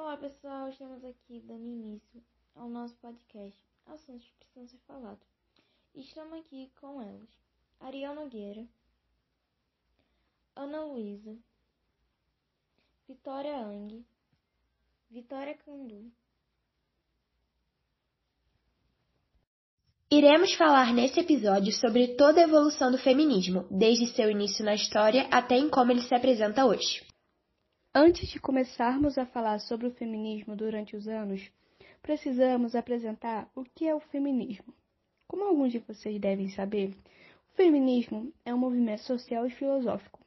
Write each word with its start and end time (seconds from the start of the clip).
Olá 0.00 0.16
pessoal, 0.16 0.68
estamos 0.68 1.04
aqui 1.04 1.40
dando 1.40 1.66
início 1.66 2.22
ao 2.54 2.68
nosso 2.68 2.94
podcast 2.98 3.58
Assuntos 3.84 4.28
que 4.28 4.36
precisam 4.36 4.68
ser 4.68 4.78
falados. 4.86 5.26
Estamos 5.92 6.38
aqui 6.38 6.70
com 6.80 7.02
elas, 7.02 7.28
Ariel 7.80 8.14
Nogueira, 8.14 8.64
Ana 10.54 10.84
Luísa, 10.84 11.36
Vitória 13.08 13.56
Ang, 13.56 14.06
Vitória 15.10 15.58
Candu. 15.66 16.12
Iremos 20.12 20.54
falar 20.54 20.94
nesse 20.94 21.18
episódio 21.18 21.72
sobre 21.72 22.14
toda 22.14 22.40
a 22.40 22.44
evolução 22.44 22.92
do 22.92 22.98
feminismo, 22.98 23.66
desde 23.68 24.06
seu 24.06 24.30
início 24.30 24.64
na 24.64 24.76
história 24.76 25.26
até 25.28 25.56
em 25.56 25.68
como 25.68 25.90
ele 25.90 26.02
se 26.02 26.14
apresenta 26.14 26.64
hoje. 26.64 27.07
Antes 27.94 28.28
de 28.28 28.38
começarmos 28.38 29.16
a 29.16 29.24
falar 29.24 29.58
sobre 29.60 29.86
o 29.86 29.90
feminismo 29.92 30.54
durante 30.54 30.94
os 30.94 31.08
anos, 31.08 31.50
precisamos 32.02 32.74
apresentar 32.74 33.50
o 33.56 33.64
que 33.64 33.88
é 33.88 33.94
o 33.94 34.00
feminismo. 34.00 34.74
Como 35.26 35.44
alguns 35.44 35.72
de 35.72 35.78
vocês 35.78 36.20
devem 36.20 36.50
saber, 36.50 36.90
o 37.50 37.56
feminismo 37.56 38.30
é 38.44 38.54
um 38.54 38.58
movimento 38.58 39.02
social 39.02 39.46
e 39.46 39.50
filosófico 39.50 40.20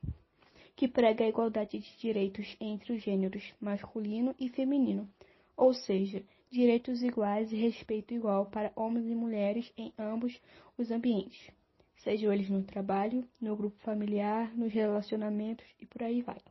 que 0.75 0.87
prega 0.87 1.23
a 1.23 1.29
igualdade 1.29 1.77
de 1.77 1.97
direitos 1.99 2.57
entre 2.59 2.93
os 2.93 3.03
gêneros 3.03 3.53
masculino 3.61 4.33
e 4.39 4.49
feminino, 4.49 5.07
ou 5.55 5.71
seja, 5.71 6.23
direitos 6.49 7.03
iguais 7.03 7.51
e 7.51 7.55
respeito 7.55 8.11
igual 8.11 8.47
para 8.47 8.73
homens 8.75 9.05
e 9.05 9.13
mulheres 9.13 9.71
em 9.77 9.93
ambos 9.99 10.41
os 10.75 10.89
ambientes, 10.89 11.51
sejam 11.97 12.33
eles 12.33 12.49
no 12.49 12.63
trabalho, 12.63 13.23
no 13.39 13.55
grupo 13.55 13.77
familiar, 13.83 14.51
nos 14.57 14.73
relacionamentos 14.73 15.65
e 15.79 15.85
por 15.85 16.01
aí 16.01 16.23
vai. 16.23 16.41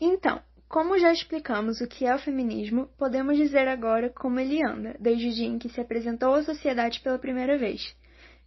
Então, 0.00 0.40
como 0.68 0.98
já 0.98 1.12
explicamos 1.12 1.80
o 1.80 1.86
que 1.86 2.04
é 2.04 2.14
o 2.14 2.18
feminismo, 2.18 2.88
podemos 2.98 3.36
dizer 3.36 3.68
agora 3.68 4.10
como 4.10 4.40
ele 4.40 4.60
anda, 4.66 4.96
desde 4.98 5.28
o 5.28 5.32
dia 5.32 5.46
em 5.46 5.58
que 5.58 5.68
se 5.68 5.80
apresentou 5.80 6.34
à 6.34 6.42
sociedade 6.42 7.00
pela 7.00 7.18
primeira 7.18 7.56
vez. 7.56 7.94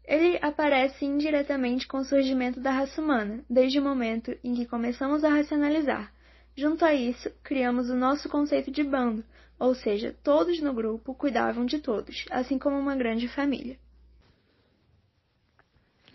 Ele 0.04 0.38
aparece 0.42 1.06
indiretamente 1.06 1.88
com 1.88 2.00
o 2.00 2.06
surgimento 2.06 2.60
da 2.60 2.72
raça 2.72 3.02
humana, 3.02 3.44
desde 3.50 3.80
o 3.80 3.84
momento 3.84 4.38
em 4.44 4.56
que 4.56 4.66
começamos 4.66 5.24
a 5.24 5.30
racionalizar. 5.30 6.12
Junto 6.56 6.84
a 6.84 6.94
isso, 6.94 7.30
criamos 7.44 7.90
o 7.90 7.96
nosso 7.96 8.28
conceito 8.28 8.72
de 8.72 8.84
bando, 8.84 9.24
ou 9.60 9.74
seja, 9.76 10.16
todos 10.24 10.62
no 10.62 10.74
grupo 10.74 11.14
cuidavam 11.14 11.66
de 11.66 11.80
todos, 11.80 12.26
assim 12.30 12.58
como 12.58 12.78
uma 12.78 12.96
grande 12.96 13.28
família. 13.28 13.78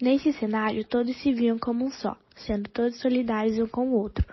Nesse 0.01 0.33
cenário, 0.33 0.85
todos 0.85 1.17
se 1.23 1.33
viam 1.33 1.59
como 1.59 1.85
um 1.85 1.91
só, 1.91 2.19
sendo 2.37 2.69
todos 2.71 3.01
solidários 3.01 3.59
um 3.59 3.67
com 3.67 3.89
o 3.89 3.95
outro, 3.95 4.25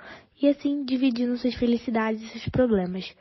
e 0.41 0.47
assim 0.47 0.83
dividindo 0.83 1.37
suas 1.37 1.55
felicidades 1.55 2.21
e 2.21 2.27
seus 2.29 2.49
problemas. 2.49 3.13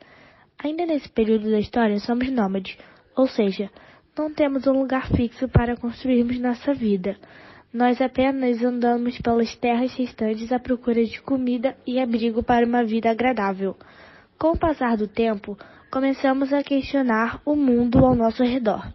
Ainda 0.63 0.85
nesse 0.85 1.09
período 1.09 1.49
da 1.49 1.59
história, 1.59 1.99
somos 1.99 2.29
nômades, 2.29 2.77
ou 3.15 3.27
seja, 3.27 3.69
não 4.17 4.33
temos 4.33 4.67
um 4.67 4.73
lugar 4.73 5.07
fixo 5.09 5.47
para 5.47 5.77
construirmos 5.77 6.39
nossa 6.39 6.73
vida. 6.73 7.17
Nós 7.71 8.01
apenas 8.01 8.61
andamos 8.63 9.19
pelas 9.19 9.55
terras 9.55 9.93
restantes 9.93 10.51
à 10.51 10.59
procura 10.59 11.05
de 11.05 11.21
comida 11.21 11.77
e 11.85 11.99
abrigo 11.99 12.43
para 12.43 12.65
uma 12.65 12.83
vida 12.83 13.09
agradável. 13.09 13.77
Com 14.37 14.51
o 14.51 14.57
passar 14.57 14.97
do 14.97 15.07
tempo, 15.07 15.57
começamos 15.91 16.51
a 16.51 16.63
questionar 16.63 17.41
o 17.45 17.55
mundo 17.55 18.03
ao 18.03 18.15
nosso 18.15 18.43
redor 18.43 18.91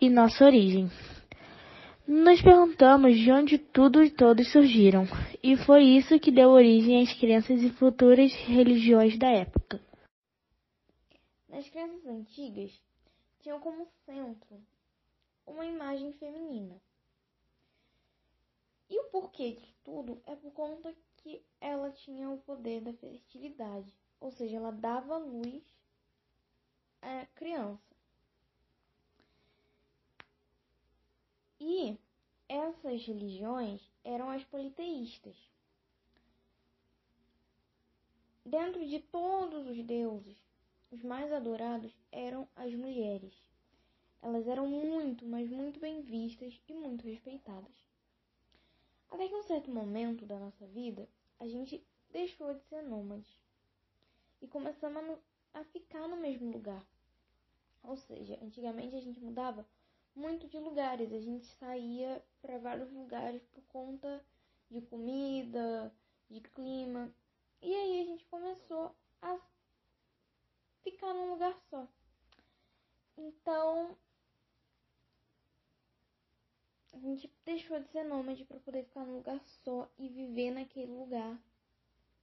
e 0.00 0.10
nossa 0.10 0.44
origem. 0.44 0.90
Nos 2.10 2.40
perguntamos 2.40 3.18
de 3.18 3.30
onde 3.30 3.58
tudo 3.58 4.02
e 4.02 4.10
todos 4.10 4.50
surgiram, 4.50 5.04
e 5.42 5.58
foi 5.58 5.84
isso 5.84 6.18
que 6.18 6.32
deu 6.32 6.48
origem 6.48 7.02
às 7.02 7.12
crenças 7.12 7.60
e 7.62 7.68
futuras 7.68 8.32
religiões 8.46 9.18
da 9.18 9.28
época. 9.28 9.78
Nas 11.50 11.68
crenças 11.68 12.06
antigas, 12.06 12.72
tinham 13.40 13.60
como 13.60 13.86
centro 14.06 14.58
uma 15.46 15.66
imagem 15.66 16.14
feminina. 16.14 16.80
E 18.88 18.98
o 19.00 19.10
porquê 19.10 19.52
disso 19.52 19.74
tudo 19.84 20.18
é 20.24 20.34
por 20.34 20.50
conta 20.52 20.94
que 21.18 21.42
ela 21.60 21.90
tinha 21.90 22.30
o 22.30 22.38
poder 22.38 22.80
da 22.80 22.94
fertilidade, 22.94 23.92
ou 24.18 24.30
seja, 24.30 24.56
ela 24.56 24.70
dava 24.72 25.18
luz 25.18 25.62
à 27.02 27.26
criança. 27.34 27.97
E 31.60 31.98
essas 32.48 33.04
religiões 33.04 33.80
eram 34.04 34.30
as 34.30 34.44
politeístas. 34.44 35.36
Dentro 38.44 38.86
de 38.86 39.00
todos 39.00 39.66
os 39.66 39.84
deuses, 39.84 40.36
os 40.90 41.02
mais 41.02 41.30
adorados 41.32 41.92
eram 42.10 42.48
as 42.56 42.72
mulheres. 42.74 43.34
Elas 44.22 44.46
eram 44.48 44.66
muito, 44.66 45.26
mas 45.26 45.50
muito 45.50 45.78
bem 45.78 46.00
vistas 46.00 46.58
e 46.66 46.72
muito 46.72 47.04
respeitadas. 47.04 47.76
Até 49.10 49.28
que 49.28 49.34
um 49.34 49.42
certo 49.42 49.70
momento 49.70 50.24
da 50.24 50.38
nossa 50.38 50.66
vida, 50.66 51.08
a 51.38 51.46
gente 51.46 51.84
deixou 52.10 52.54
de 52.54 52.62
ser 52.64 52.82
nômades 52.82 53.38
e 54.40 54.46
começamos 54.46 55.18
a 55.52 55.64
ficar 55.64 56.08
no 56.08 56.16
mesmo 56.16 56.50
lugar. 56.50 56.84
Ou 57.82 57.96
seja, 57.96 58.38
antigamente 58.42 58.96
a 58.96 59.00
gente 59.00 59.20
mudava 59.20 59.66
muito 60.14 60.48
de 60.48 60.58
lugares. 60.58 61.12
A 61.12 61.20
gente 61.20 61.46
saía 61.46 62.24
para 62.40 62.58
vários 62.58 62.90
lugares 62.92 63.44
por 63.46 63.62
conta 63.64 64.24
de 64.70 64.80
comida, 64.82 65.92
de 66.28 66.40
clima. 66.40 67.12
E 67.62 67.74
aí 67.74 68.02
a 68.02 68.04
gente 68.04 68.24
começou 68.26 68.94
a 69.22 69.38
ficar 70.82 71.12
num 71.14 71.30
lugar 71.30 71.58
só. 71.70 71.86
Então, 73.16 73.96
a 76.92 76.98
gente 76.98 77.32
deixou 77.44 77.80
de 77.80 77.88
ser 77.88 78.04
nômade 78.04 78.44
para 78.44 78.60
poder 78.60 78.84
ficar 78.84 79.04
num 79.04 79.16
lugar 79.16 79.40
só 79.44 79.88
e 79.98 80.08
viver 80.08 80.50
naquele 80.50 80.92
lugar 80.92 81.40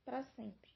para 0.03 0.23
sempre. 0.23 0.74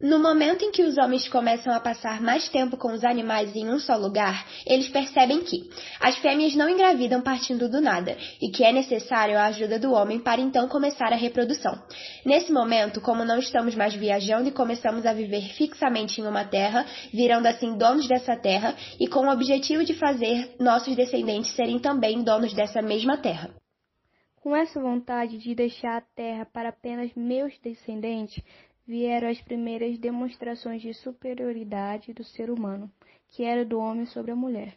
No 0.00 0.18
momento 0.18 0.64
em 0.64 0.70
que 0.70 0.82
os 0.82 0.96
homens 0.96 1.28
começam 1.28 1.70
a 1.74 1.78
passar 1.78 2.22
mais 2.22 2.48
tempo 2.48 2.78
com 2.78 2.90
os 2.90 3.04
animais 3.04 3.54
em 3.54 3.68
um 3.68 3.78
só 3.78 3.96
lugar, 3.96 4.46
eles 4.66 4.88
percebem 4.88 5.40
que 5.40 5.68
as 6.00 6.16
fêmeas 6.16 6.54
não 6.54 6.70
engravidam 6.70 7.20
partindo 7.20 7.68
do 7.68 7.82
nada 7.82 8.16
e 8.40 8.48
que 8.48 8.64
é 8.64 8.72
necessário 8.72 9.38
a 9.38 9.44
ajuda 9.44 9.78
do 9.78 9.92
homem 9.92 10.18
para 10.18 10.40
então 10.40 10.66
começar 10.68 11.12
a 11.12 11.16
reprodução. 11.16 11.78
Nesse 12.24 12.50
momento, 12.50 12.98
como 13.02 13.26
não 13.26 13.38
estamos 13.38 13.74
mais 13.74 13.94
viajando 13.94 14.48
e 14.48 14.52
começamos 14.52 15.04
a 15.04 15.12
viver 15.12 15.42
fixamente 15.52 16.22
em 16.22 16.26
uma 16.26 16.46
terra, 16.46 16.86
virando 17.12 17.44
assim 17.44 17.76
donos 17.76 18.08
dessa 18.08 18.34
terra 18.34 18.74
e 18.98 19.06
com 19.06 19.26
o 19.26 19.30
objetivo 19.30 19.84
de 19.84 19.92
fazer 19.92 20.54
nossos 20.58 20.96
descendentes 20.96 21.54
serem 21.54 21.78
também 21.78 22.22
donos 22.22 22.54
dessa 22.54 22.80
mesma 22.80 23.18
terra. 23.18 23.50
Com 24.36 24.56
essa 24.56 24.80
vontade 24.80 25.36
de 25.36 25.54
deixar 25.54 25.98
a 25.98 26.00
terra 26.00 26.46
para 26.46 26.70
apenas 26.70 27.10
meus 27.14 27.52
descendentes, 27.58 28.42
vieram 28.90 29.28
as 29.28 29.40
primeiras 29.40 29.96
demonstrações 29.98 30.82
de 30.82 30.92
superioridade 30.92 32.12
do 32.12 32.24
ser 32.24 32.50
humano, 32.50 32.90
que 33.28 33.44
era 33.44 33.64
do 33.64 33.78
homem 33.78 34.04
sobre 34.04 34.32
a 34.32 34.34
mulher. 34.34 34.76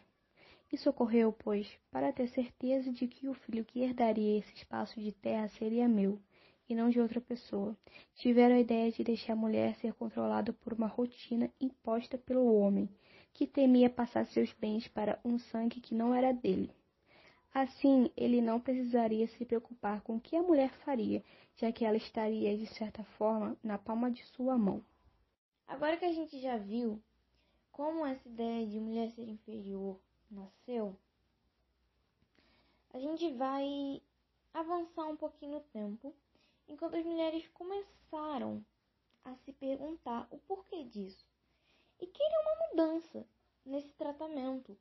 Isso 0.72 0.88
ocorreu, 0.88 1.32
pois, 1.32 1.68
para 1.90 2.12
ter 2.12 2.28
certeza 2.28 2.92
de 2.92 3.08
que 3.08 3.26
o 3.26 3.34
filho 3.34 3.64
que 3.64 3.80
herdaria 3.80 4.38
esse 4.38 4.54
espaço 4.54 5.00
de 5.00 5.10
terra 5.10 5.48
seria 5.48 5.88
meu, 5.88 6.20
e 6.68 6.76
não 6.76 6.90
de 6.90 7.00
outra 7.00 7.20
pessoa. 7.20 7.76
Tiveram 8.14 8.54
a 8.54 8.60
ideia 8.60 8.92
de 8.92 9.02
deixar 9.02 9.32
a 9.32 9.36
mulher 9.36 9.74
ser 9.78 9.92
controlada 9.94 10.52
por 10.52 10.72
uma 10.72 10.86
rotina 10.86 11.50
imposta 11.60 12.16
pelo 12.16 12.54
homem, 12.54 12.88
que 13.32 13.48
temia 13.48 13.90
passar 13.90 14.24
seus 14.26 14.52
bens 14.52 14.86
para 14.86 15.18
um 15.24 15.40
sangue 15.40 15.80
que 15.80 15.92
não 15.92 16.14
era 16.14 16.32
dele. 16.32 16.70
Assim, 17.54 18.10
ele 18.16 18.40
não 18.40 18.60
precisaria 18.60 19.28
se 19.28 19.44
preocupar 19.44 20.00
com 20.00 20.16
o 20.16 20.20
que 20.20 20.34
a 20.34 20.42
mulher 20.42 20.70
faria, 20.84 21.22
já 21.54 21.70
que 21.70 21.84
ela 21.84 21.96
estaria, 21.96 22.58
de 22.58 22.66
certa 22.66 23.04
forma, 23.16 23.56
na 23.62 23.78
palma 23.78 24.10
de 24.10 24.24
sua 24.24 24.58
mão. 24.58 24.84
Agora 25.68 25.96
que 25.96 26.04
a 26.04 26.12
gente 26.12 26.40
já 26.40 26.56
viu 26.56 27.00
como 27.70 28.04
essa 28.04 28.28
ideia 28.28 28.66
de 28.66 28.80
mulher 28.80 29.08
ser 29.12 29.28
inferior 29.28 30.00
nasceu, 30.28 30.98
a 32.92 32.98
gente 32.98 33.32
vai 33.34 34.02
avançar 34.52 35.06
um 35.06 35.16
pouquinho 35.16 35.52
no 35.52 35.60
tempo, 35.60 36.12
enquanto 36.66 36.96
as 36.96 37.04
mulheres 37.04 37.46
começaram 37.54 38.64
a 39.24 39.32
se 39.36 39.52
perguntar 39.52 40.26
o 40.32 40.38
porquê 40.38 40.82
disso 40.82 41.24
e 42.00 42.06
queriam 42.08 42.42
uma 42.42 42.68
mudança 42.68 43.24
nesse 43.64 43.92
tratamento 43.94 44.76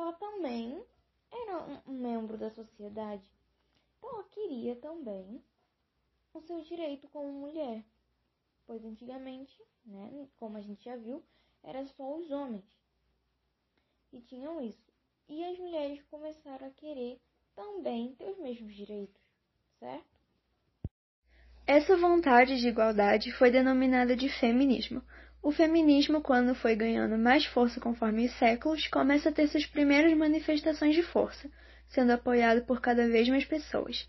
ela 0.00 0.12
também 0.14 0.84
era 1.30 1.82
um 1.86 1.92
membro 1.92 2.36
da 2.36 2.50
sociedade. 2.50 3.28
Então 3.98 4.10
ela 4.10 4.24
queria 4.24 4.76
também 4.76 5.42
o 6.32 6.40
seu 6.42 6.60
direito 6.62 7.08
como 7.08 7.32
mulher. 7.32 7.84
Pois 8.66 8.84
antigamente, 8.84 9.60
né, 9.84 10.28
como 10.36 10.56
a 10.56 10.60
gente 10.60 10.84
já 10.84 10.96
viu, 10.96 11.22
era 11.62 11.86
só 11.86 12.16
os 12.16 12.30
homens 12.30 12.64
que 14.10 14.20
tinham 14.22 14.60
isso. 14.60 14.92
E 15.28 15.44
as 15.44 15.58
mulheres 15.58 16.02
começaram 16.04 16.66
a 16.66 16.70
querer 16.70 17.20
também 17.54 18.14
ter 18.14 18.30
os 18.30 18.38
mesmos 18.38 18.74
direitos, 18.74 19.20
certo? 19.78 20.14
Essa 21.66 21.96
vontade 21.96 22.60
de 22.60 22.68
igualdade 22.68 23.32
foi 23.32 23.50
denominada 23.50 24.14
de 24.14 24.28
feminismo. 24.28 25.02
O 25.44 25.52
feminismo, 25.52 26.22
quando 26.22 26.54
foi 26.54 26.74
ganhando 26.74 27.18
mais 27.18 27.44
força 27.44 27.78
conforme 27.78 28.24
os 28.24 28.32
séculos, 28.38 28.88
começa 28.88 29.28
a 29.28 29.32
ter 29.32 29.46
suas 29.46 29.66
primeiras 29.66 30.16
manifestações 30.16 30.94
de 30.94 31.02
força, 31.02 31.50
sendo 31.86 32.12
apoiado 32.12 32.62
por 32.62 32.80
cada 32.80 33.06
vez 33.06 33.28
mais 33.28 33.44
pessoas. 33.44 34.08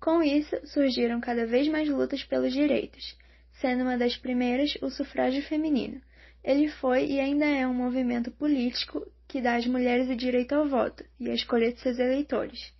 Com 0.00 0.22
isso, 0.22 0.56
surgiram 0.64 1.20
cada 1.20 1.44
vez 1.44 1.68
mais 1.68 1.86
lutas 1.86 2.24
pelos 2.24 2.54
direitos, 2.54 3.14
sendo 3.60 3.82
uma 3.82 3.98
das 3.98 4.16
primeiras 4.16 4.78
o 4.80 4.88
sufrágio 4.88 5.42
feminino. 5.42 6.00
Ele 6.42 6.66
foi 6.68 7.04
e 7.04 7.20
ainda 7.20 7.44
é 7.44 7.66
um 7.66 7.74
movimento 7.74 8.30
político 8.30 9.06
que 9.28 9.42
dá 9.42 9.56
às 9.56 9.66
mulheres 9.66 10.08
o 10.08 10.16
direito 10.16 10.54
ao 10.54 10.66
voto 10.66 11.04
e 11.20 11.28
a 11.28 11.34
escolha 11.34 11.70
de 11.70 11.78
seus 11.78 11.98
eleitores, 11.98 12.72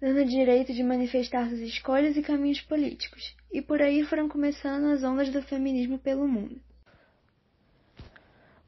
dando 0.00 0.20
o 0.20 0.24
direito 0.24 0.72
de 0.72 0.84
manifestar 0.84 1.48
suas 1.48 1.58
escolhas 1.58 2.16
e 2.16 2.22
caminhos 2.22 2.60
políticos. 2.60 3.34
E 3.52 3.60
por 3.60 3.82
aí 3.82 4.04
foram 4.04 4.28
começando 4.28 4.92
as 4.92 5.02
ondas 5.02 5.28
do 5.28 5.42
feminismo 5.42 5.98
pelo 5.98 6.28
mundo. 6.28 6.60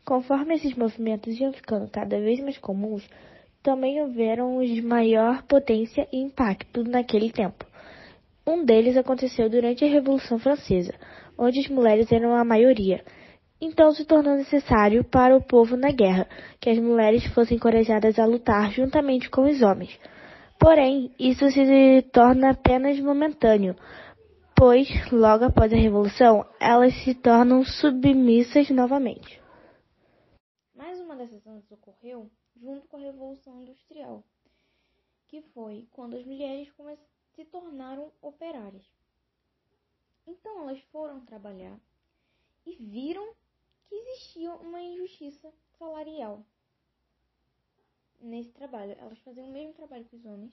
Conforme 0.08 0.54
esses 0.54 0.74
movimentos 0.74 1.38
iam 1.38 1.52
ficando 1.52 1.86
cada 1.86 2.18
vez 2.18 2.40
mais 2.40 2.56
comuns, 2.56 3.06
também 3.62 4.00
houveram 4.00 4.56
os 4.56 4.66
de 4.66 4.80
maior 4.80 5.42
potência 5.42 6.08
e 6.10 6.16
impacto 6.16 6.82
naquele 6.82 7.30
tempo. 7.30 7.66
Um 8.46 8.64
deles 8.64 8.96
aconteceu 8.96 9.50
durante 9.50 9.84
a 9.84 9.88
Revolução 9.88 10.38
Francesa, 10.38 10.94
onde 11.36 11.60
as 11.60 11.68
mulheres 11.68 12.10
eram 12.10 12.34
a 12.34 12.42
maioria. 12.42 13.04
Então 13.60 13.92
se 13.92 14.06
tornou 14.06 14.34
necessário 14.34 15.04
para 15.04 15.36
o 15.36 15.42
povo 15.42 15.76
na 15.76 15.90
guerra 15.90 16.26
que 16.58 16.70
as 16.70 16.78
mulheres 16.78 17.26
fossem 17.34 17.58
encorajadas 17.58 18.18
a 18.18 18.24
lutar 18.24 18.72
juntamente 18.72 19.28
com 19.28 19.42
os 19.42 19.60
homens. 19.60 19.94
Porém, 20.58 21.10
isso 21.18 21.50
se 21.50 22.00
torna 22.14 22.52
apenas 22.52 22.98
momentâneo, 22.98 23.76
pois, 24.56 24.88
logo 25.12 25.44
após 25.44 25.70
a 25.70 25.76
Revolução, 25.76 26.46
elas 26.58 26.94
se 27.04 27.12
tornam 27.12 27.62
submissas 27.62 28.70
novamente. 28.70 29.38
Dessas 31.18 31.44
ondas 31.48 31.68
ocorreu 31.72 32.30
junto 32.54 32.86
com 32.86 32.96
a 32.96 33.00
Revolução 33.00 33.60
Industrial, 33.60 34.22
que 35.26 35.42
foi 35.42 35.88
quando 35.90 36.16
as 36.16 36.24
mulheres 36.24 36.72
se 37.34 37.44
tornaram 37.44 38.12
operárias. 38.22 38.88
Então 40.24 40.60
elas 40.60 40.80
foram 40.92 41.26
trabalhar 41.26 41.76
e 42.64 42.76
viram 42.76 43.34
que 43.88 43.96
existia 43.96 44.54
uma 44.54 44.80
injustiça 44.80 45.52
salarial 45.76 46.46
nesse 48.20 48.52
trabalho. 48.52 48.92
Elas 48.92 49.18
faziam 49.18 49.48
o 49.48 49.52
mesmo 49.52 49.74
trabalho 49.74 50.04
que 50.04 50.14
os 50.14 50.24
homens 50.24 50.52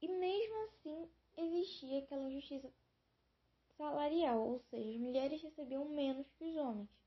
e 0.00 0.06
mesmo 0.06 0.54
assim 0.66 1.10
existia 1.36 1.98
aquela 1.98 2.30
injustiça 2.30 2.72
salarial, 3.76 4.40
ou 4.40 4.60
seja, 4.70 4.88
as 4.88 4.96
mulheres 4.98 5.42
recebiam 5.42 5.84
menos 5.88 6.30
que 6.38 6.44
os 6.44 6.56
homens. 6.56 7.03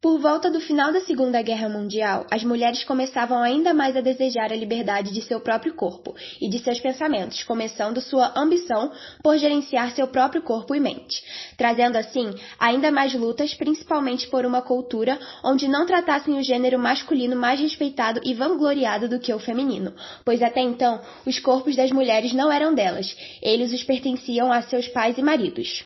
Por 0.00 0.20
volta 0.20 0.48
do 0.48 0.60
final 0.60 0.92
da 0.92 1.00
Segunda 1.00 1.42
Guerra 1.42 1.68
Mundial, 1.68 2.24
as 2.30 2.44
mulheres 2.44 2.84
começavam 2.84 3.42
ainda 3.42 3.74
mais 3.74 3.96
a 3.96 4.00
desejar 4.00 4.52
a 4.52 4.56
liberdade 4.56 5.12
de 5.12 5.20
seu 5.20 5.40
próprio 5.40 5.74
corpo 5.74 6.14
e 6.40 6.48
de 6.48 6.60
seus 6.60 6.78
pensamentos, 6.78 7.42
começando 7.42 8.00
sua 8.00 8.32
ambição 8.36 8.92
por 9.24 9.36
gerenciar 9.36 9.90
seu 9.90 10.06
próprio 10.06 10.40
corpo 10.40 10.72
e 10.72 10.78
mente, 10.78 11.20
trazendo 11.56 11.96
assim 11.96 12.32
ainda 12.60 12.92
mais 12.92 13.12
lutas, 13.12 13.54
principalmente 13.54 14.28
por 14.28 14.46
uma 14.46 14.62
cultura 14.62 15.18
onde 15.42 15.66
não 15.66 15.84
tratassem 15.84 16.38
o 16.38 16.44
gênero 16.44 16.78
masculino 16.78 17.34
mais 17.34 17.58
respeitado 17.58 18.20
e 18.22 18.34
vangloriado 18.34 19.08
do 19.08 19.18
que 19.18 19.34
o 19.34 19.40
feminino, 19.40 19.92
pois 20.24 20.40
até 20.42 20.60
então 20.60 21.00
os 21.26 21.40
corpos 21.40 21.74
das 21.74 21.90
mulheres 21.90 22.32
não 22.32 22.52
eram 22.52 22.72
delas, 22.72 23.16
eles 23.42 23.72
os 23.72 23.82
pertenciam 23.82 24.52
a 24.52 24.62
seus 24.62 24.86
pais 24.86 25.18
e 25.18 25.22
maridos. 25.22 25.82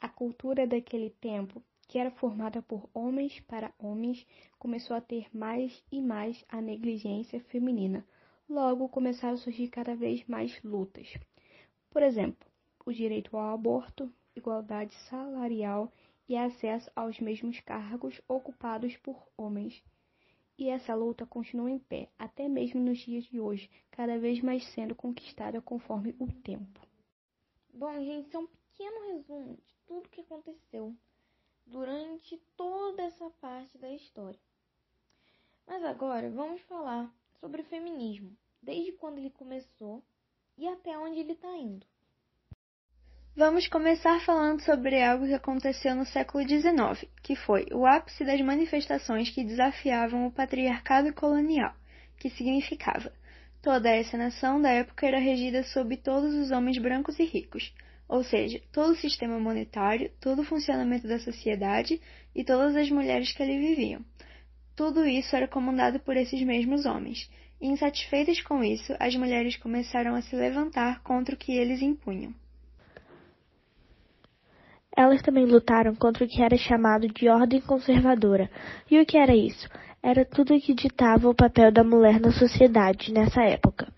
A 0.00 0.08
cultura 0.08 0.66
daquele 0.66 1.10
tempo 1.20 1.62
que 1.84 1.98
era 1.98 2.10
formada 2.10 2.62
por 2.62 2.88
homens 2.94 3.40
para 3.40 3.74
homens, 3.78 4.26
começou 4.58 4.96
a 4.96 5.00
ter 5.00 5.26
mais 5.36 5.84
e 5.90 6.00
mais 6.00 6.44
a 6.48 6.60
negligência 6.60 7.40
feminina. 7.40 8.06
Logo 8.48 8.88
começaram 8.88 9.34
a 9.34 9.38
surgir 9.38 9.68
cada 9.68 9.94
vez 9.94 10.26
mais 10.26 10.62
lutas. 10.62 11.12
Por 11.90 12.02
exemplo, 12.02 12.48
o 12.84 12.92
direito 12.92 13.36
ao 13.36 13.54
aborto, 13.54 14.12
igualdade 14.36 14.94
salarial 15.08 15.92
e 16.28 16.36
acesso 16.36 16.90
aos 16.94 17.20
mesmos 17.20 17.60
cargos 17.60 18.20
ocupados 18.28 18.96
por 18.98 19.26
homens. 19.36 19.82
E 20.58 20.68
essa 20.68 20.94
luta 20.94 21.26
continua 21.26 21.70
em 21.70 21.78
pé, 21.78 22.08
até 22.18 22.48
mesmo 22.48 22.80
nos 22.80 22.98
dias 22.98 23.24
de 23.24 23.40
hoje, 23.40 23.70
cada 23.90 24.18
vez 24.18 24.40
mais 24.40 24.64
sendo 24.72 24.94
conquistada 24.94 25.60
conforme 25.60 26.14
o 26.18 26.26
tempo. 26.42 26.80
Bom, 27.72 27.92
gente, 28.04 28.28
isso 28.28 28.36
é 28.36 28.40
um 28.40 28.46
pequeno 28.46 29.06
resumo 29.12 29.56
de 29.56 29.74
tudo 29.86 30.08
que 30.08 30.20
aconteceu 30.20 30.94
durante 31.66 32.36
toda 32.56 33.02
essa 33.02 33.30
parte 33.40 33.76
da 33.78 33.90
história. 33.90 34.38
Mas 35.66 35.82
agora 35.84 36.30
vamos 36.30 36.60
falar 36.62 37.12
sobre 37.40 37.62
o 37.62 37.64
feminismo, 37.64 38.36
desde 38.62 38.92
quando 38.92 39.18
ele 39.18 39.30
começou 39.30 40.02
e 40.56 40.68
até 40.68 40.98
onde 40.98 41.20
ele 41.20 41.32
está 41.32 41.56
indo. 41.56 41.86
Vamos 43.36 43.66
começar 43.66 44.20
falando 44.20 44.60
sobre 44.60 45.02
algo 45.02 45.26
que 45.26 45.34
aconteceu 45.34 45.94
no 45.96 46.06
século 46.06 46.46
XIX, 46.46 47.10
que 47.20 47.34
foi 47.34 47.66
o 47.72 47.84
ápice 47.84 48.24
das 48.24 48.40
manifestações 48.40 49.28
que 49.30 49.42
desafiavam 49.42 50.26
o 50.26 50.30
patriarcado 50.30 51.12
colonial, 51.12 51.74
que 52.16 52.30
significava 52.30 53.12
toda 53.60 53.88
essa 53.88 54.16
nação 54.16 54.60
da 54.60 54.70
época 54.70 55.06
era 55.06 55.18
regida 55.18 55.64
sob 55.64 55.96
todos 55.96 56.32
os 56.34 56.50
homens 56.50 56.78
brancos 56.78 57.18
e 57.18 57.24
ricos, 57.24 57.74
ou 58.14 58.22
seja, 58.22 58.60
todo 58.72 58.92
o 58.92 58.96
sistema 58.96 59.40
monetário, 59.40 60.08
todo 60.20 60.42
o 60.42 60.44
funcionamento 60.44 61.08
da 61.08 61.18
sociedade 61.18 62.00
e 62.32 62.44
todas 62.44 62.76
as 62.76 62.88
mulheres 62.88 63.32
que 63.32 63.42
ali 63.42 63.58
viviam. 63.58 64.04
Tudo 64.76 65.04
isso 65.04 65.34
era 65.34 65.48
comandado 65.48 65.98
por 65.98 66.16
esses 66.16 66.40
mesmos 66.42 66.86
homens. 66.86 67.28
E, 67.60 67.66
insatisfeitas 67.66 68.40
com 68.40 68.62
isso, 68.62 68.94
as 69.00 69.16
mulheres 69.16 69.56
começaram 69.56 70.14
a 70.14 70.22
se 70.22 70.36
levantar 70.36 71.02
contra 71.02 71.34
o 71.34 71.38
que 71.38 71.50
eles 71.50 71.82
impunham. 71.82 72.32
Elas 74.96 75.20
também 75.20 75.44
lutaram 75.44 75.92
contra 75.96 76.24
o 76.24 76.28
que 76.28 76.40
era 76.40 76.56
chamado 76.56 77.08
de 77.08 77.28
ordem 77.28 77.60
conservadora. 77.60 78.48
E 78.88 79.00
o 79.00 79.04
que 79.04 79.18
era 79.18 79.34
isso? 79.34 79.68
Era 80.00 80.24
tudo 80.24 80.54
o 80.54 80.60
que 80.60 80.72
ditava 80.72 81.28
o 81.28 81.34
papel 81.34 81.72
da 81.72 81.82
mulher 81.82 82.20
na 82.20 82.30
sociedade 82.30 83.12
nessa 83.12 83.42
época. 83.42 83.92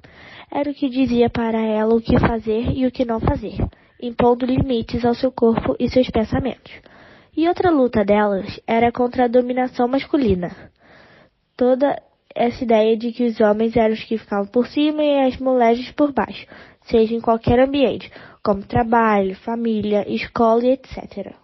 Era 0.51 0.71
o 0.71 0.75
que 0.75 0.89
dizia 0.89 1.29
para 1.29 1.61
ela 1.61 1.95
o 1.95 2.01
que 2.01 2.19
fazer 2.19 2.71
e 2.75 2.87
o 2.87 2.91
que 2.91 3.05
não 3.05 3.21
fazer 3.21 3.59
impondo 4.01 4.47
limites 4.47 5.05
ao 5.05 5.15
seu 5.15 5.33
corpo 5.33 5.77
e 5.79 5.89
seus 5.89 6.11
pensamentos. 6.11 6.73
E 7.37 7.49
outra 7.49 7.71
luta 7.71 8.05
delas 8.05 8.61
era 8.67 8.91
contra 8.91 9.25
a 9.25 9.29
dominação 9.29 9.87
masculina. 9.89 10.73
Toda 11.57 12.03
essa 12.35 12.65
ideia 12.65 12.97
de 12.97 13.13
que 13.13 13.25
os 13.25 13.41
homens 13.41 13.77
eram 13.77 13.95
os 13.95 14.05
que 14.05 14.19
ficavam 14.19 14.47
por 14.47 14.67
cima 14.67 15.03
e 15.03 15.27
as 15.27 15.39
mulheres 15.39 15.91
por 15.93 16.13
baixo, 16.13 16.47
seja 16.83 17.15
em 17.15 17.21
qualquer 17.21 17.59
ambiente, 17.59 18.11
como 18.45 18.67
trabalho, 18.67 19.35
família, 19.37 20.09
escola 20.11 20.65
e 20.65 20.73
etc. 20.73 21.35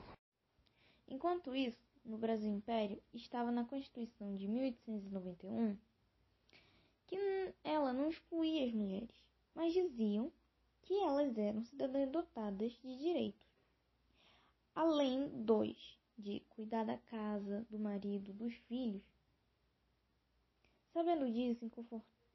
Enquanto 1.08 1.54
isso, 1.54 1.78
no 2.04 2.18
Brasil 2.18 2.50
Império, 2.50 2.98
estava 3.14 3.50
na 3.50 3.64
Constituição 3.64 4.34
de 4.34 4.46
1891 4.48 5.76
que 7.06 7.18
ela 7.62 7.92
não 7.92 8.08
excluía 8.08 8.64
as 8.64 8.72
mulheres, 8.72 9.14
mas 9.54 9.72
diziam 9.72 10.32
que 10.92 11.00
elas 11.00 11.38
eram 11.38 11.64
cidadãs 11.64 12.10
dotadas 12.10 12.70
de 12.82 12.98
direitos, 12.98 13.40
além 14.74 15.26
dos 15.42 15.98
de 16.18 16.40
cuidar 16.50 16.84
da 16.84 16.98
casa, 16.98 17.66
do 17.70 17.78
marido, 17.78 18.34
dos 18.34 18.52
filhos. 18.68 19.02
Sabendo 20.92 21.32
disso, 21.32 21.64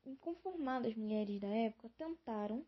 inconformadas 0.04 0.96
mulheres 0.96 1.40
da 1.40 1.50
época 1.50 1.92
tentaram 2.00 2.66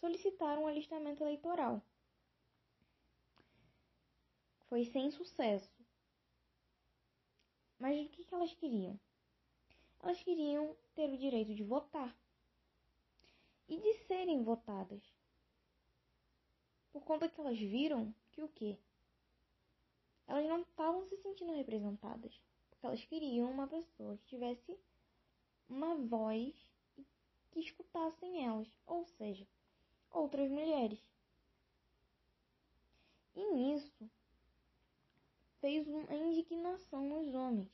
solicitar 0.00 0.58
um 0.58 0.66
alistamento 0.66 1.22
eleitoral. 1.22 1.80
Foi 4.62 4.84
sem 4.86 5.08
sucesso. 5.12 5.70
Mas 7.78 8.04
o 8.04 8.08
que 8.08 8.26
elas 8.34 8.52
queriam? 8.54 8.98
Elas 10.02 10.20
queriam 10.20 10.76
ter 10.96 11.08
o 11.10 11.16
direito 11.16 11.54
de 11.54 11.62
votar 11.62 12.12
e 13.68 13.78
de 13.78 13.94
serem 14.06 14.42
votadas. 14.42 15.02
Por 16.92 17.02
conta 17.04 17.28
que 17.28 17.40
elas 17.40 17.58
viram 17.58 18.14
que 18.30 18.42
o 18.42 18.48
quê? 18.48 18.78
Elas 20.26 20.46
não 20.46 20.60
estavam 20.62 21.04
se 21.06 21.16
sentindo 21.18 21.52
representadas. 21.52 22.40
Porque 22.70 22.86
elas 22.86 23.04
queriam 23.04 23.50
uma 23.50 23.66
pessoa 23.66 24.16
que 24.18 24.26
tivesse 24.26 24.78
uma 25.68 25.94
voz 25.94 26.54
que 27.50 27.60
escutassem 27.60 28.44
elas, 28.44 28.68
ou 28.86 29.04
seja, 29.04 29.46
outras 30.10 30.50
mulheres. 30.50 31.00
E 33.34 33.52
nisso 33.52 34.10
fez 35.60 35.86
uma 35.88 36.14
indignação 36.14 37.08
nos 37.08 37.34
homens, 37.34 37.72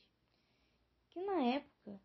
que 1.10 1.20
na 1.20 1.42
época 1.42 2.00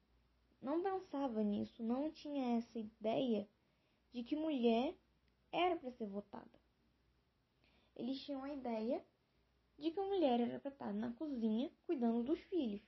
não 0.62 0.82
pensava 0.82 1.44
nisso, 1.44 1.84
não 1.84 2.12
tinha 2.12 2.58
essa 2.58 2.80
ideia 2.80 3.48
de 4.16 4.24
que 4.24 4.34
mulher 4.34 4.96
era 5.52 5.76
para 5.76 5.92
ser 5.92 6.08
votada. 6.08 6.58
Eles 7.98 8.18
tinham 8.24 8.46
a 8.46 8.54
ideia 8.54 9.06
de 9.78 9.92
que 9.92 10.00
a 10.00 10.06
mulher 10.06 10.40
era 10.40 10.58
para 10.58 10.72
estar 10.72 10.94
na 10.94 11.12
cozinha 11.12 11.70
cuidando 11.86 12.24
dos 12.24 12.40
filhos. 12.40 12.82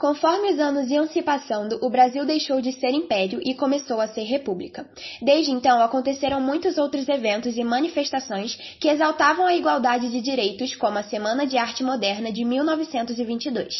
Conforme 0.00 0.52
os 0.52 0.60
anos 0.60 0.88
iam 0.92 1.08
se 1.08 1.20
passando, 1.22 1.76
o 1.82 1.90
Brasil 1.90 2.24
deixou 2.24 2.60
de 2.60 2.70
ser 2.70 2.90
império 2.90 3.40
e 3.44 3.52
começou 3.52 4.00
a 4.00 4.06
ser 4.06 4.22
república. 4.22 4.88
Desde 5.20 5.50
então, 5.50 5.82
aconteceram 5.82 6.40
muitos 6.40 6.78
outros 6.78 7.08
eventos 7.08 7.56
e 7.56 7.64
manifestações 7.64 8.54
que 8.78 8.88
exaltavam 8.88 9.44
a 9.44 9.56
igualdade 9.56 10.08
de 10.08 10.20
direitos, 10.20 10.72
como 10.76 10.98
a 10.98 11.02
Semana 11.02 11.44
de 11.44 11.58
Arte 11.58 11.82
Moderna 11.82 12.30
de 12.30 12.44
1922. 12.44 13.74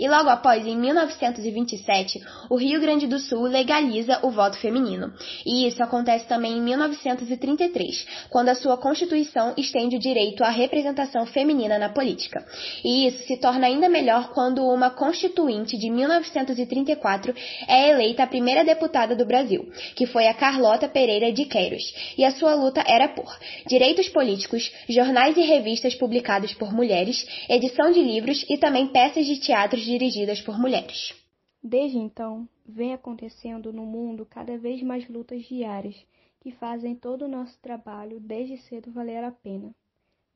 E 0.00 0.08
logo 0.08 0.30
após, 0.30 0.66
em 0.66 0.74
1927, 0.74 2.18
o 2.48 2.56
Rio 2.56 2.80
Grande 2.80 3.06
do 3.06 3.18
Sul 3.18 3.42
legaliza 3.42 4.20
o 4.22 4.30
voto 4.30 4.56
feminino. 4.56 5.12
E 5.44 5.66
isso 5.66 5.82
acontece 5.82 6.26
também 6.26 6.56
em 6.56 6.62
1933, 6.62 8.06
quando 8.30 8.48
a 8.48 8.54
sua 8.54 8.78
Constituição 8.78 9.52
estende 9.54 9.96
o 9.96 10.00
direito 10.00 10.42
à 10.42 10.48
representação 10.48 11.26
feminina 11.26 11.78
na 11.78 11.90
política. 11.90 12.42
E 12.82 13.06
isso 13.06 13.26
se 13.26 13.36
torna 13.36 13.66
ainda 13.66 13.86
melhor 13.86 14.30
quando 14.30 14.66
uma 14.66 14.88
Constituinte 14.88 15.57
de 15.66 15.90
1934 15.90 17.34
é 17.66 17.90
eleita 17.90 18.22
a 18.22 18.26
primeira 18.26 18.64
deputada 18.64 19.16
do 19.16 19.26
Brasil, 19.26 19.68
que 19.96 20.06
foi 20.06 20.26
a 20.26 20.34
Carlota 20.34 20.88
Pereira 20.88 21.32
de 21.32 21.44
Queiroz, 21.46 22.14
e 22.16 22.24
a 22.24 22.30
sua 22.30 22.54
luta 22.54 22.84
era 22.86 23.08
por 23.08 23.36
direitos 23.66 24.08
políticos, 24.08 24.70
jornais 24.88 25.36
e 25.36 25.42
revistas 25.42 25.94
publicados 25.94 26.54
por 26.54 26.72
mulheres, 26.72 27.26
edição 27.48 27.90
de 27.90 28.00
livros 28.00 28.44
e 28.48 28.56
também 28.56 28.86
peças 28.88 29.26
de 29.26 29.40
teatro 29.40 29.80
dirigidas 29.80 30.40
por 30.40 30.58
mulheres. 30.58 31.14
Desde 31.62 31.98
então, 31.98 32.48
vem 32.66 32.92
acontecendo 32.92 33.72
no 33.72 33.84
mundo 33.84 34.24
cada 34.24 34.56
vez 34.56 34.82
mais 34.82 35.08
lutas 35.08 35.42
diárias 35.44 35.96
que 36.40 36.52
fazem 36.52 36.94
todo 36.94 37.22
o 37.22 37.28
nosso 37.28 37.58
trabalho 37.60 38.20
desde 38.20 38.56
cedo 38.58 38.92
valer 38.92 39.24
a 39.24 39.32
pena, 39.32 39.74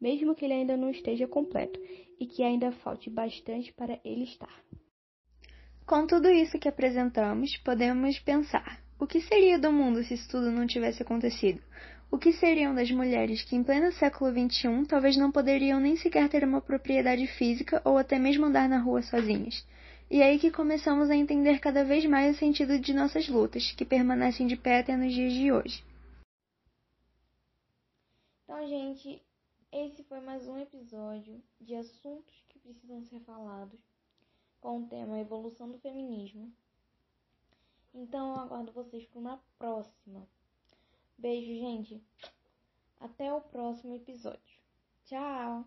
mesmo 0.01 0.35
que 0.35 0.45
ele 0.45 0.55
ainda 0.55 0.77
não 0.77 0.91
esteja 0.91 1.29
completo 1.29 1.79
e 2.19 2.27
que 2.27 2.43
ainda 2.43 2.73
falte 2.73 3.09
bastante 3.09 3.73
para 3.73 4.01
ele 4.05 4.25
estar. 4.25 4.63
Com 5.87 6.07
tudo 6.07 6.29
isso 6.31 6.59
que 6.59 6.69
apresentamos, 6.69 7.57
podemos 7.59 8.19
pensar: 8.21 8.81
o 8.99 9.07
que 9.07 9.21
seria 9.21 9.59
do 9.59 9.73
mundo 9.73 10.03
se 10.05 10.15
isso 10.15 10.29
tudo 10.29 10.51
não 10.51 10.67
tivesse 10.67 11.03
acontecido? 11.03 11.61
O 12.11 12.19
que 12.19 12.33
seriam 12.33 12.75
das 12.75 12.91
mulheres 12.91 13.43
que, 13.43 13.57
em 13.57 13.65
pleno 13.65 13.91
século 13.93 14.31
XXI, 14.31 14.87
talvez 14.87 15.17
não 15.17 15.33
poderiam 15.33 15.81
nem 15.81 15.97
sequer 15.97 16.29
ter 16.29 16.45
uma 16.45 16.61
propriedade 16.61 17.27
física 17.27 17.81
ou 17.85 17.99
até 17.99 18.19
mesmo 18.19 18.47
andar 18.47 18.69
na 18.69 18.79
rua 18.79 19.03
sozinhas? 19.03 19.67
E 20.11 20.21
é 20.21 20.27
aí 20.27 20.39
que 20.39 20.51
começamos 20.51 21.09
a 21.11 21.17
entender 21.17 21.59
cada 21.59 21.83
vez 21.85 22.05
mais 22.05 22.37
o 22.37 22.39
sentido 22.39 22.79
de 22.79 22.93
nossas 22.93 23.27
lutas, 23.29 23.73
que 23.73 23.85
permanecem 23.85 24.47
de 24.47 24.57
pé 24.57 24.81
até 24.81 24.95
nos 24.95 25.13
dias 25.13 25.33
de 25.33 25.51
hoje. 25.51 25.83
Então, 28.45 28.69
gente, 28.69 29.23
esse 29.73 30.05
foi 30.05 30.21
mais 30.21 30.47
um 30.47 30.59
episódio 30.59 31.43
de 31.59 31.75
assuntos 31.75 32.45
que 32.51 32.59
precisam 32.59 33.03
ser 33.05 33.21
falados 33.21 33.81
com 34.63 34.79
o 34.79 34.87
tema 34.87 35.19
Evolução 35.19 35.71
do 35.71 35.79
Feminismo. 35.81 36.51
Então 37.93 38.31
eu 38.31 38.41
aguardo 38.41 38.73
vocês 38.73 39.05
para 39.05 39.19
uma 39.19 39.43
próxima. 39.59 40.27
Beijo, 41.19 41.53
gente. 41.53 42.03
Até 42.99 43.35
o 43.35 43.41
próximo 43.41 43.97
episódio. 43.97 44.59
Tchau! 45.05 45.67